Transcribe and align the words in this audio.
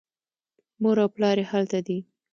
مور 0.81 0.97
او 1.03 1.09
پلار 1.15 1.37
یې 1.41 1.45
هلته 1.51 1.79
دي. 1.87 1.97